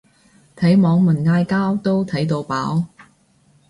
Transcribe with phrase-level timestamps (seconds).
[0.55, 2.85] 睇網民嗌交都睇到飽